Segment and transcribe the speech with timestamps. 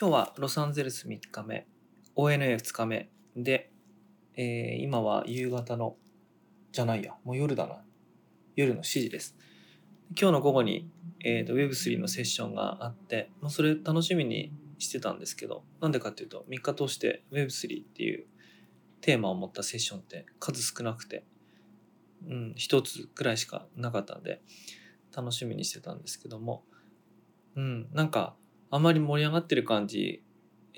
[0.00, 1.66] 今日はロサンゼルス3日目
[2.16, 3.10] ONA2 日目。
[3.36, 3.70] で、
[4.34, 5.96] えー今は夕方の
[6.72, 7.82] じゃないやもう夜だな。
[8.56, 9.36] 夜の7時です。
[10.18, 10.88] 今日の午後に、
[11.22, 18.24] えー、と Web3 のセッションがあって、まあ、それ楽しみにしてたんですけどなんでかっていうと3日通して Web3 っていう
[19.02, 21.26] テーマを持ったセッションって数少なくて、
[22.26, 24.40] うん、一つくらいしかなかったんで
[25.14, 26.64] 楽しみにしてたんですけども、
[27.54, 28.34] うん、なんか
[28.70, 30.22] あまり盛り上がってる感じ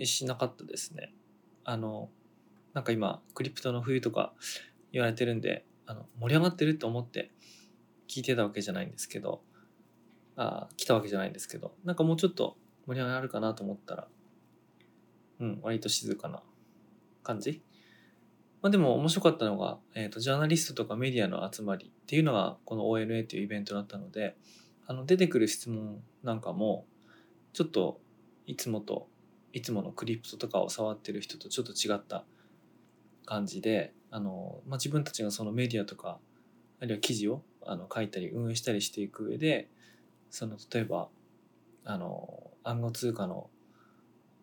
[0.02, 1.14] しなかったですね。
[1.64, 2.10] あの
[2.74, 4.32] なんか今クリプトの冬とか
[4.92, 7.30] 言われてるんであの盛り上がってると思って
[8.08, 9.42] 聞いてたわけじゃないんですけど
[10.36, 14.08] あ来たわけじゃないんですけどなんかもうちょっと盛り上がるかなと思ったら
[15.40, 16.42] うん割と静かな
[17.22, 17.62] 感じ
[18.62, 24.36] まあでも面白かったのが、えー、とジャーナリストとかメディアの集まりっていうのがこの ONA というイベントだったので
[24.86, 26.86] あの出てくる質問なんかも
[27.52, 28.00] ちょっと
[28.46, 29.08] いつもと
[29.52, 32.24] いつものクリプトとかを触ってる人とちょっと違った
[33.26, 36.18] 感じであの、まあ、自分たちがそのメディアとか
[36.80, 39.68] あるいは記事をあの書いたり運営したりしていく上で
[40.30, 41.08] その例えば
[41.84, 43.50] あの暗号通貨の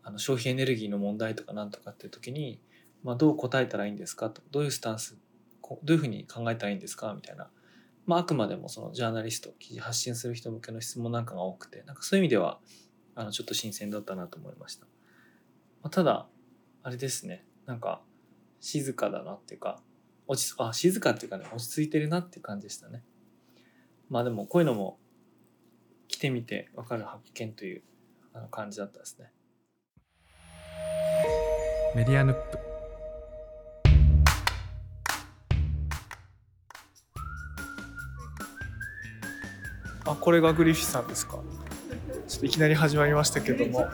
[0.04, 2.62] あの消費エネルギーの問題とかなんとかっていう時に、
[3.04, 4.30] まあ、どう答えたらいいんですか？
[4.30, 5.18] とどういうスタンス
[5.62, 7.14] どういうふうに考えたらいいんですか？
[7.14, 7.50] みたいな、
[8.06, 12.60] まあ、あくまでもそのジャーナリスト記事発信する人向けの質問なんかが多くてなんかそういう意味では
[13.20, 14.86] あのちょっと新鮮だったなと思いました。
[15.82, 16.30] まあ、ただ
[16.84, 18.02] あれですねなんか
[18.62, 19.82] 静かだなっていうか
[20.26, 23.04] 落ちあ静かっていうかね落ち着いてるなっていう感じでしたね。
[24.10, 25.00] まあでもこういうのも
[26.08, 27.84] 来てみて分かる発見という
[28.32, 29.34] あの感じだったですね。
[31.94, 32.58] メディアヌップ
[40.06, 41.44] あこれがグリフィスさんですか？
[42.30, 43.88] ちょっといきなり始まりましたけども。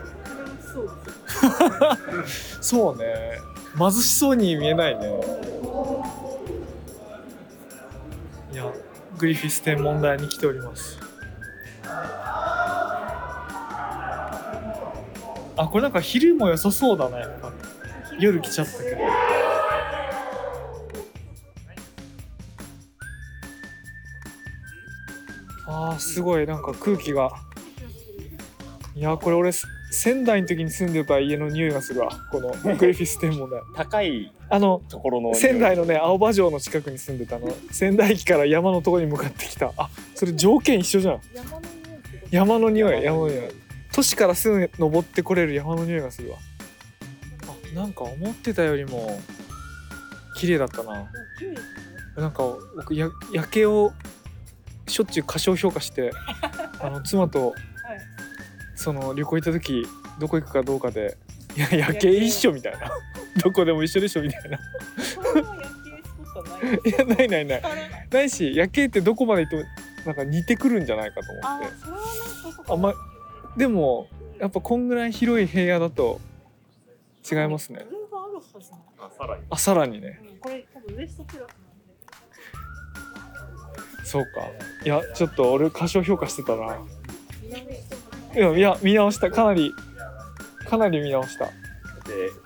[2.59, 3.39] そうね。
[3.77, 5.07] 貧しそうに見えないね。
[8.51, 8.65] いや
[9.17, 10.99] グリフィス天文台に来ております。
[15.57, 17.53] あこれなんか昼も良さそうだなやっぱ
[18.19, 18.97] 夜来ちゃったけど。
[25.67, 26.45] あーすごい。
[26.45, 27.44] なんか空気が。
[28.95, 29.51] いやこれ俺
[29.91, 32.09] 仙台の時に住んでた家の匂いがするわ。
[32.31, 37.53] このグリフィス天文台高いあのところの仙台のね青葉城の近くに住んでたの。
[37.71, 39.73] 仙台駅から山のところに向かってきた。
[39.75, 41.21] あそれ条件一緒じゃん。
[42.31, 43.03] 山の匂い。
[43.03, 43.51] 山の匂い。
[43.91, 46.37] 都市からすぐ登ってこれる山の匂いがするわ。
[47.73, 49.19] あなんか思ってたよりも
[50.37, 51.11] 綺麗だったな。
[52.15, 52.43] なんか
[52.77, 53.91] 僕や夜景を
[54.87, 56.11] しょっちゅう過小評価して
[56.79, 57.53] あの妻と
[58.75, 59.85] その旅行行った時
[60.19, 61.17] どこ行くかどうかで
[61.55, 62.91] 「いや夜景一緒」みたいな
[63.43, 64.57] 「どこでも一緒でしょ」みたいな。
[64.57, 64.59] い。
[66.97, 67.61] やないないない。
[68.11, 69.63] ないし夜景ってどこまで行っても
[70.05, 71.67] なんか似てくるんじゃないかと思って。
[72.71, 72.93] あま
[73.57, 74.07] でも
[74.39, 76.19] やっぱこんぐらい広い平野だと
[77.29, 77.79] 違いますね。
[77.79, 77.89] ある
[78.35, 79.43] はずなのあさらに。
[79.49, 80.19] あさらにね。
[80.23, 81.47] うんこれ多分ウエストプラスなん
[84.03, 84.29] でそうか。
[84.85, 86.77] いやちょっと俺過小評価してたな。
[86.77, 86.94] 南
[88.35, 89.31] してもいやいや見直した。
[89.31, 89.73] かなり
[90.69, 91.45] かなり見直した。
[91.45, 91.51] で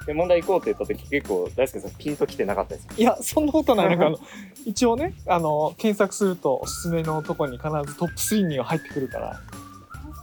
[0.05, 3.89] で問題行こうって言った時結構大輔さんピンときてなかったですいやそんなことない。
[3.89, 4.19] なんかあの
[4.66, 9.41] 一応ねあの検索するとおすすめのとこに必ずトップ3には入ってくるから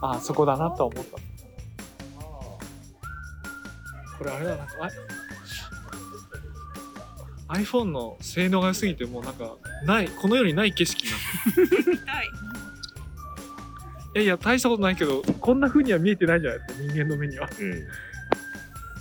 [0.01, 1.17] あそこだなとは思った。
[4.17, 4.63] これあれだな。
[4.63, 4.73] んか
[7.49, 9.55] あ iPhone の性能が良すぎてもうなんか
[9.85, 11.19] ないこの世にない景色になっ
[11.55, 12.37] てい
[14.17, 16.59] やいや大したことないけどこんな風には見えてないじゃない？
[16.59, 17.49] ですか人間の目には。
[17.59, 17.87] うん。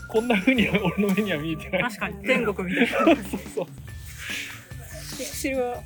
[0.09, 1.82] こんな風には俺の目には見えてない。
[1.82, 2.97] 確かに天国みたいな。
[2.99, 3.16] そう
[3.54, 3.66] そう。
[3.66, 5.82] ピクセルは。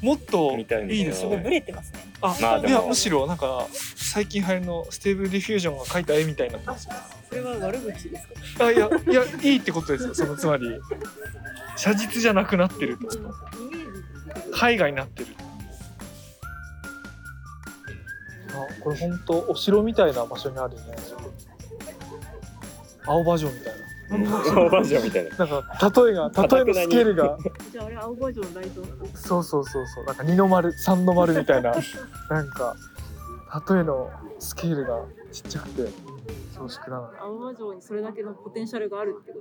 [0.00, 1.36] もっとみたいないいですよね。
[1.36, 2.00] すごいブレてますね。
[2.20, 2.72] あ、まあでも。
[2.72, 6.94] いやむしろなんか最近流行りの Stable Diffusion が描いた絵みたいになってますよ。
[7.28, 8.28] それは悪口です
[8.58, 8.66] か？
[8.66, 10.14] あいやいやいいってことですよ。
[10.14, 10.78] そのつまり
[11.76, 13.04] 写実じゃなくなってると。
[13.04, 15.28] イメージ絵画になってる
[18.54, 20.82] あこれ本当お城みたいな場所にあるね。
[23.06, 23.72] 青葉城みたい
[24.10, 25.30] オーバージョンみたいな。
[25.30, 27.38] ななんか例えが例えのスケールが。
[27.72, 28.82] じゃああれ青葉城のライト
[29.14, 30.04] そうそうそうそう。
[30.04, 31.74] なんか二の丸三の丸みたいな。
[32.30, 32.76] なんか
[33.70, 35.00] 例えのスケールが
[35.32, 35.88] ちっちゃくて
[36.56, 39.40] 恐縮なのに青葉城にそれだけのポテンシャルがあるってこ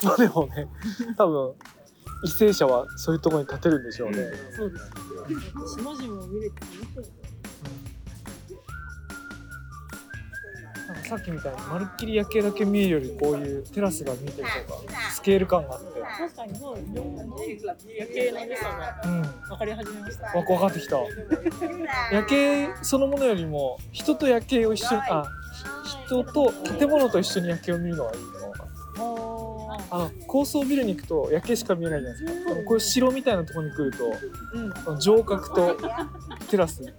[0.00, 0.06] と？
[0.06, 0.68] まあでもね
[1.16, 1.54] 多分
[2.24, 4.16] 為政者はそういうところに立てるんでしょうね、
[4.56, 4.90] そうです
[5.78, 6.56] 島々を見れて
[10.86, 16.00] なんかさっきみたいにまるっきり夜景だけ見えるよりこういうテラスが見えてる方がスケール感があって。
[16.00, 17.02] 確かにそうですね。
[17.98, 20.26] 夜景の良さがうん分かり始めました。
[20.26, 20.98] わ分かってきた。
[22.12, 25.24] 夜景そのものよりも人と夜景を一緒にあ
[26.06, 28.66] 人と建物と一緒に夜景を見るのがいいのかな。
[28.98, 32.54] ああの高層ビルに行くと夜景しか見えないじゃないですか。
[32.54, 34.04] でもこういう城みたいなところに来ると
[34.90, 35.00] うん。
[35.00, 35.76] 城郭と
[36.48, 36.80] テラス。
[36.84, 36.92] と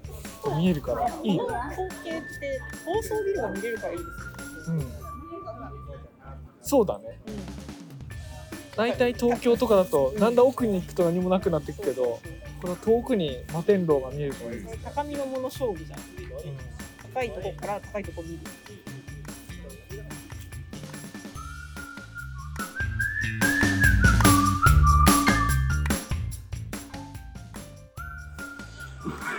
[0.55, 4.03] 見えるからいいね光景って高層ビルが見れるからいいで
[4.65, 4.77] すね。
[4.77, 4.91] うん
[6.61, 7.35] そうだねうん。
[8.75, 12.19] 大体東京とかだとだんだん奥に行くと何もなくなってくけど
[12.61, 15.99] この遠くに摩天楼が見えるといいですね、高みのもの勝負じゃん。
[15.99, 16.07] うん
[17.13, 18.39] 高いとこから高いとこ見る。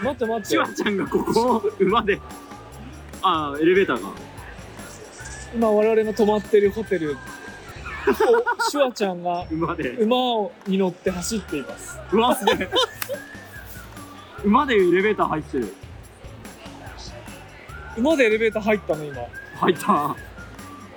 [0.03, 0.49] 待って待って。
[0.49, 2.21] シュワちゃんがここを馬で。
[3.23, 4.11] ああエレベーターが。
[5.55, 7.17] 今我々の泊まってるホテル。
[8.07, 9.91] おシュワちゃんが馬で。
[9.91, 11.99] 馬をに乗って走っています。
[12.13, 12.69] うわすげえ。
[14.45, 15.75] 馬でエレベーター入ってる。
[17.97, 19.23] 馬でエレベーター入ったの今。
[19.57, 20.13] 入った。
[20.13, 20.17] っ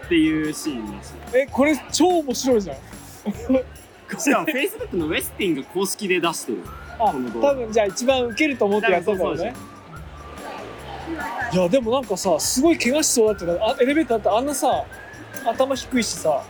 [0.07, 1.15] ていうシーンです。
[1.33, 2.77] えこれ超面白いじゃん。
[4.19, 6.59] しかも Facebook のウェスティンが公式で出してる
[7.01, 9.53] 多分じゃあ一番ウケると思ってやったんだろうね
[11.51, 14.85] いやでもなんかさすごい怪我しそうだってなあエレベーターってあんなさ
[15.45, 16.43] 頭低いしさ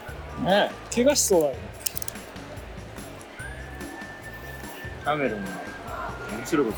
[0.44, 1.60] ね怪我しそうだよね。
[5.04, 6.72] キャメルの面白いこ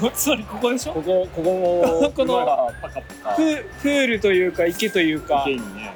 [0.00, 0.10] と。
[0.10, 0.94] つまりここでしょ？
[0.94, 2.70] ここここも この
[3.36, 5.92] ププールというか池というか池にね。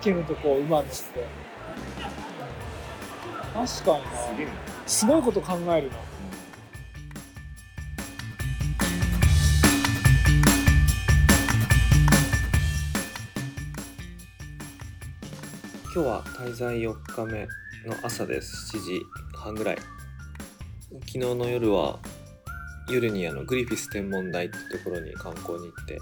[0.00, 1.24] 池のとこを馬にして。
[3.54, 4.04] 確かに
[4.86, 5.96] すごいこと考えるな
[15.98, 17.40] 今日は滞在4日目
[17.84, 18.76] の朝です。
[18.76, 19.02] 7時
[19.34, 19.78] 半ぐらい。
[20.92, 21.98] 昨日の夜は
[22.88, 25.98] 夜にあのグリフィス天文台ってところに観光に行って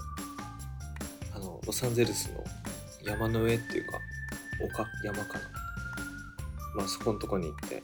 [1.33, 2.43] あのロサンゼルスの
[3.03, 3.97] 山の上っていうか
[4.63, 5.45] 丘山かな。
[6.75, 7.81] まあそこのとこに行って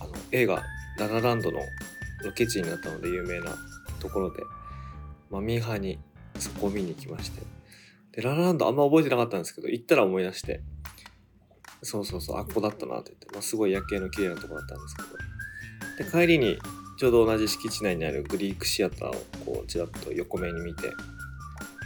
[0.00, 0.62] あの映画
[1.00, 1.60] 「ララランド」の
[2.22, 3.56] ロケ地になったので有名な
[4.00, 4.42] ところで、
[5.30, 5.98] まあ、ミーハーに
[6.38, 7.40] そこを見に行きまして。
[8.12, 10.62] で、ララランドあんま覚えてなかったんですけど、行ったら思い出して、
[11.84, 15.02] そうそうそう、あっこだったなって言って、まあ、すごい夜景の綺麗なとこだったんですけ
[16.04, 16.58] ど、で、帰りに
[16.96, 19.12] ちょうど同じ敷地内にあるグリークシアターを
[19.44, 20.90] こう、ちらっと横目に見て、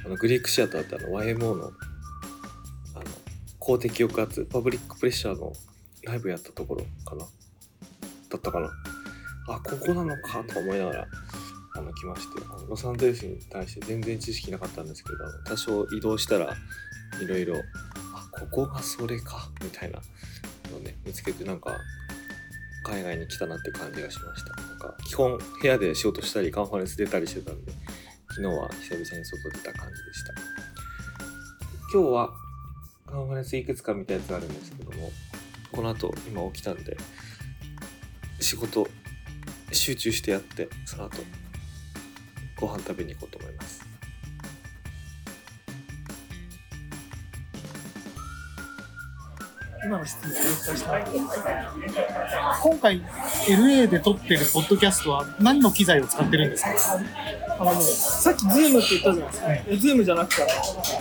[0.05, 1.73] あの、グリークシアターってあの、YMO の、あの、
[3.59, 5.53] 公的抑圧、パブリックプレッシャーの
[6.05, 7.27] ライブやったところかな？
[8.31, 8.71] だったかな？
[9.49, 11.07] あ、ここなのかと思いながら、
[11.75, 16.57] あの来ましてあのロサンゼルスに対して全然知識なかったんですけど多少移動したら
[17.23, 17.55] いろいろ
[18.41, 20.01] ここがそれかみたいな
[20.71, 21.77] のをね見つけてなんか
[22.85, 24.55] 海外に来たなって感じがしました。
[24.63, 27.73] なんか基本部屋で仕事したりカンファレンス出たりしてたんで
[28.31, 30.33] 昨日は久々に外出た感じでした。
[31.93, 32.31] 今日は
[33.07, 35.11] カンファレンスいくつか見たやつあるんですけども
[35.73, 36.97] この後今起きたんで
[38.41, 38.87] 仕事
[39.73, 41.19] 集中してやってその後
[42.61, 43.78] ご飯食べに行こうと思います。
[49.89, 51.05] 今の質問をお伝えしたい
[52.63, 53.01] 今回
[53.49, 57.01] LA で撮ってるポッドキャストは何の機材を使ってるんですか？
[57.59, 60.43] あのねさっき Zoom って言ったじゃないですか、え Zoom じゃなくて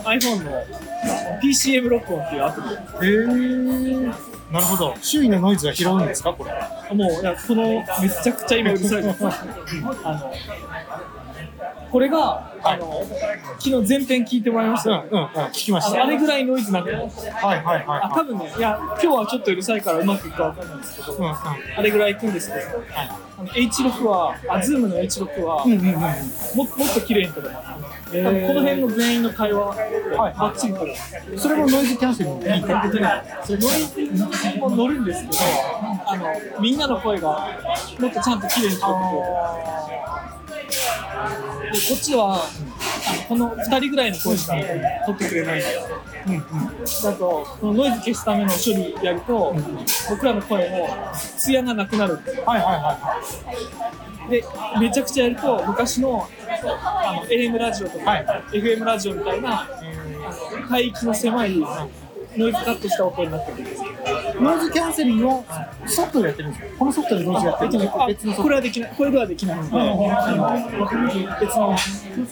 [0.04, 0.64] iPhone の
[1.42, 2.62] PCM 録音っていうアプ
[3.02, 3.08] リ。
[3.08, 4.12] へえ
[4.50, 4.94] なるほど。
[5.02, 6.50] 周囲のノイズは拾うんですかこれ？
[6.52, 7.64] あもういやこの
[8.00, 9.18] めちゃくちゃ今うるさいです。
[10.02, 10.32] あの
[11.90, 13.02] これがあの
[13.58, 15.26] 昨日前編聞いてもらいましたうんうんうん。
[15.26, 16.04] 聞きました。
[16.04, 21.30] あれぐらいノイズなくなはいはいはいあ多分ねいや今日はちょっとうるさいからうまくいくかわかんないですけど、うんうん。
[21.30, 22.82] あれぐらいいくんですけど、
[23.38, 25.92] あの H6 はあ Zoom の H6 は、うんうんうん。
[25.92, 26.04] もも
[26.64, 31.38] っと綺麗に撮れます、多分この辺の全員の会話、はい、バッチリ撮れます。
[31.38, 32.60] それもノイズキャンセリングいい。
[32.60, 35.32] とそれノイズも乗るんですけど
[36.06, 37.48] あのみんなの声が
[37.98, 38.96] もっとちゃんと綺麗に聞こ
[40.24, 40.37] えて
[40.68, 44.52] でこっちはあのこの2人ぐらいの声しか
[45.06, 45.82] 取ってくれないんですよ
[46.26, 46.42] うんうん。
[47.02, 49.54] だとこのノイズ消すための処理やると
[50.10, 50.88] 僕らの声も
[51.38, 53.20] 艶がなくなるはいはいは
[54.30, 54.44] で
[54.80, 56.28] めちゃくちゃやると昔の
[56.64, 58.26] あの AM ラジオとか、はい。
[58.52, 59.68] FM ラジオみたいなあ
[60.68, 61.58] の帯域の狭い
[62.36, 63.82] ノイズカットした音になってくるんです
[64.40, 69.58] ノイズキャンセリングはソフトでやってるんですかこのソフトでノイズやってるんですか別のこれはできないこれではできない
[71.40, 71.56] 別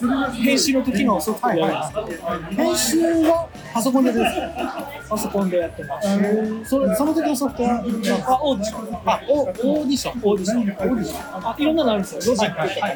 [0.05, 6.69] の編集の時のソフトでやるんですけど、編集はパソコンでやってるんですかパソコンでやってます。
[6.69, 8.95] それその時のソフトはあ、 Audition。
[9.05, 11.47] あオ Audition Audition。Audition。
[11.47, 12.21] あ、いろんなのあるんですよ。
[12.33, 12.87] ロジックとか、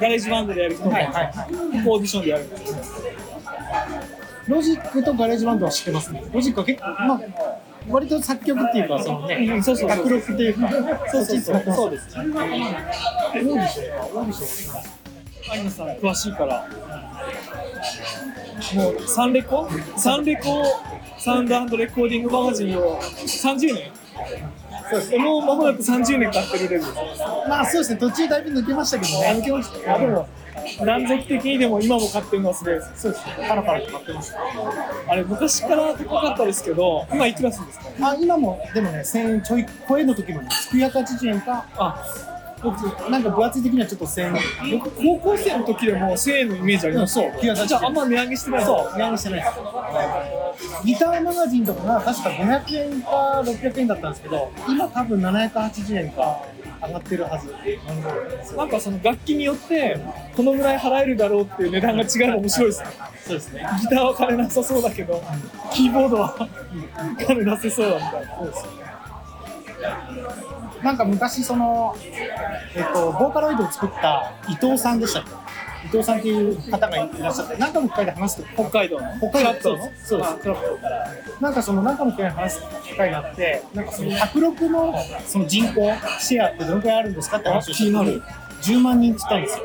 [0.00, 2.76] GarageBand でやる人も、オーディションでやるんですよ。
[4.48, 7.20] ロジックとガレージバンドは知ってますねロジックは結構まあ
[7.88, 9.76] 割と作曲っていうかそのねうんそう。
[9.76, 10.68] そうそう宅録っていうか
[11.10, 11.62] そうそうそう。
[11.66, 12.24] そそううですね。
[12.24, 13.98] オーディション。
[13.98, 15.52] かオーディション。
[15.52, 16.68] アイナさん詳しいから。
[18.74, 19.68] もうサンレコ？
[19.96, 20.64] サンレコ？
[21.18, 23.92] サウンドレコーディングマガジンを30年？
[24.90, 25.16] そうです。
[25.18, 26.94] もう間もなく30年経ってるレベルです。
[27.48, 27.98] まあそうですね。
[27.98, 29.26] 途中だいぶ抜けましたけどね。
[29.28, 29.94] あ抜けました。
[29.94, 30.28] あでも
[30.84, 33.46] 断続的にでも今も買ってるのはすごいですそうですね。
[33.48, 34.34] パラパラと買ってます。
[35.08, 37.86] あれ昔から高かったですけど今いくらするんですか？
[38.10, 42.04] あ今もでもね1000円ちょい超えの時もね980円かあ
[42.62, 42.78] 僕
[43.10, 47.14] なんか分厚い的にはちょっと1000円僕高校生の時でも1000円のイメージあります。
[47.14, 48.64] そう980円じゃああんま値上げしてない。
[48.64, 49.44] そう値上げしてない
[50.84, 56.42] ギターマガジンとかが確か500円か600円だったんですけど今多分780円か
[56.82, 57.54] 上がってるはず。
[58.56, 59.98] なんかその楽器によって
[60.36, 62.88] このぐらい払えるだろうっていう値段が違うの面白いですね。
[63.24, 63.66] そうですね。
[63.80, 65.22] ギターは金なさそうだけど
[65.72, 66.48] キーボードは
[67.26, 68.64] 金出せそうだみたいなそうです
[70.82, 71.96] なんか昔その、
[72.76, 75.45] えっと、ボーカロイドを作った伊藤さんでしたっけ？
[75.86, 79.06] 伊藤さんっていう方がいらっしゃって何かの機会で話すと北海道の。
[79.18, 79.90] 北海道の？
[80.02, 80.36] そうです。
[80.36, 80.78] クラット
[81.40, 84.94] なんかその何かの機会で話す機会があってなんかその卓録の
[85.26, 85.74] その人口
[86.20, 88.22] シェアってどのくらいあるんですかって話をした時に
[88.62, 89.64] 10万人って言ったんですよ。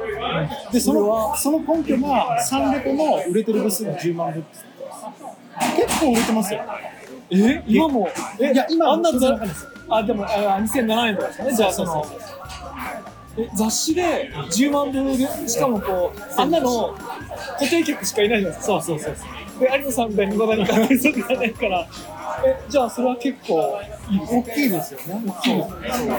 [0.72, 4.58] でそのその根拠がサンレコの売れてる部数が10万部って
[5.75, 6.62] 結構売れてますよ。
[7.32, 7.63] え？
[7.66, 8.10] 今も？
[8.40, 9.10] えいや今あんな
[9.90, 11.56] あでもあ2007年とかですかね。
[11.56, 12.31] じゃあそのえ
[13.56, 16.96] 雑誌で10万部でしかもこうあんなの
[17.60, 18.82] 固定客しかいないじゃないですか。
[18.82, 21.88] そうそうそうで有野さんみたいに無駄に買ってる人じゃないから
[22.46, 23.80] えじゃあそれは結構
[24.30, 25.22] 大きいですよね。
[25.28, 26.14] 大きいですね。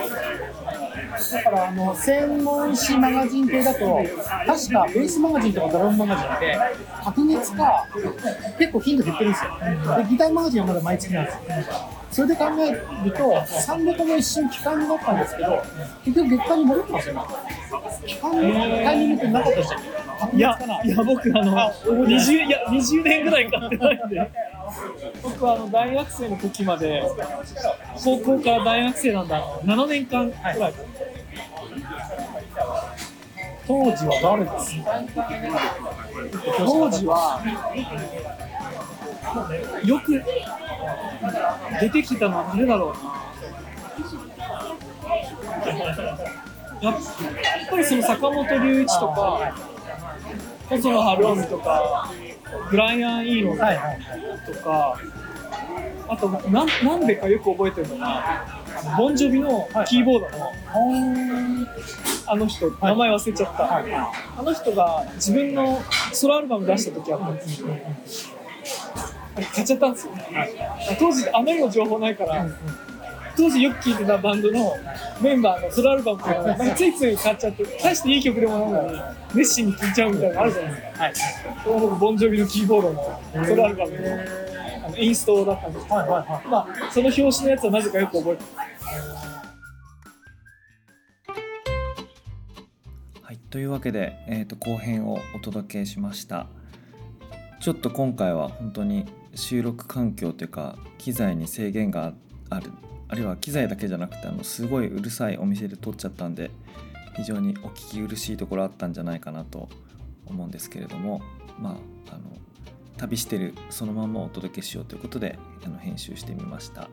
[1.32, 4.00] だからあの専門誌マガジン系だと
[4.46, 6.58] 確かベースマガジンとかドラムマガジンって
[7.02, 7.86] 白月か
[8.58, 9.50] 結構頻度減ってるんですよ。
[9.98, 11.40] でギターマガジンはまだ毎月なんですよ。
[12.10, 15.62] それで考えると3レコも一瞬期間になったんですけど
[16.04, 17.20] 結局月間に戻ってますよね。
[18.06, 18.42] 期間の
[18.84, 19.88] タイミングってなかったでしたっけ？
[20.26, 20.58] 白いや。
[20.84, 21.72] いや僕あの
[22.06, 24.30] 20いや20年ぐらい買ってないんで
[25.22, 27.02] 僕はあの大学生の時まで
[28.02, 29.42] 高校から大学生なんだ。
[29.64, 30.74] 7年間ぐらい、
[33.66, 34.76] 当時は誰です？
[36.58, 37.40] 当時は
[39.84, 40.22] よく
[41.80, 43.12] 出てきたのは誰だろうな。
[46.82, 46.94] やっ
[47.70, 49.54] ぱりその坂本龍一とか
[50.68, 52.10] 細野晴臣とか
[52.70, 54.00] ブライアン・イーノンはいはい。
[54.46, 54.98] とか
[56.08, 58.44] あとなんなんでかよく覚えてるのが
[58.84, 60.52] あのボンジョビのキーボードの
[62.26, 65.82] あの人名前忘れちゃった、あの人が自分の
[66.12, 67.68] ソロアルバム出した時あったんですよ。
[69.34, 70.12] 買っちゃったんですよ、
[70.98, 72.46] 当時あまりの情報ないから、
[73.36, 74.76] 当時よく聴いてたバンドの
[75.20, 79.00] メンバーのソロアルバムとかついつい買っちゃって大していい曲でもないのに
[79.34, 81.14] 熱心に聴いちゃうみたいなのあるじゃないですか、はい、
[81.62, 83.92] それは僕ボンジョビのキーボードのソロアルバム。
[83.92, 83.98] の
[84.84, 86.08] あのインストだったんですけど、はい。
[86.08, 86.20] はい。
[86.26, 86.48] はい。
[86.48, 88.82] まあ、その表紙のやつはなぜかよく覚えてます
[93.22, 93.64] はい、とい。
[93.64, 96.46] うわけで、えー、と後編をお届けしました
[97.60, 100.46] ちょっと今回は本当に収録環境とい。
[100.46, 102.12] うか機材に制限が
[102.50, 102.72] ある
[103.12, 106.50] あるいは機材だけじゃなくてあのすごいうるさいお店で撮っちゃったんで
[107.14, 109.68] 非常にお聞き苦しいところあったんじゃないかなと
[110.24, 111.20] 思うんですけれども
[111.60, 111.72] ま
[112.08, 112.22] ああの
[112.96, 116.88] 旅してるそのままお届けしようということであの編集してみました。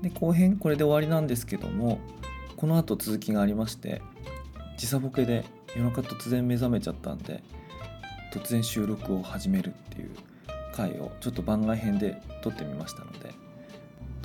[0.00, 1.98] で後編これで終わりなんですけども
[2.56, 4.02] この後続きがありまして
[4.76, 7.42] 時差ボケで夜中突然目覚めちゃったんで
[8.32, 10.10] 突然収録を始めるっていう
[10.72, 13.45] 回をちょっと番外編で撮ってみましたので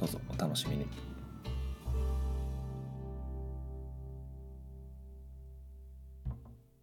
[0.01, 1.11] どうぞお楽しみに。